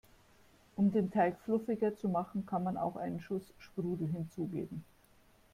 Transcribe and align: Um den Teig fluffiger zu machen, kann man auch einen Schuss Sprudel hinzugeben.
Um 0.75 0.91
den 0.91 1.11
Teig 1.11 1.37
fluffiger 1.45 1.95
zu 1.95 2.09
machen, 2.09 2.47
kann 2.47 2.63
man 2.63 2.75
auch 2.75 2.95
einen 2.95 3.21
Schuss 3.21 3.43
Sprudel 3.59 4.07
hinzugeben. 4.07 4.83